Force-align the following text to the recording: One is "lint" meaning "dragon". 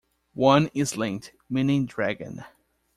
One 0.33 0.71
is 0.73 0.97
"lint" 0.97 1.31
meaning 1.47 1.85
"dragon". 1.85 2.43